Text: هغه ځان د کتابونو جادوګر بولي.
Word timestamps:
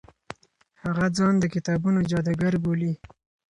هغه 0.83 1.05
ځان 1.17 1.33
د 1.39 1.45
کتابونو 1.53 1.99
جادوګر 2.09 2.53
بولي. 2.63 2.93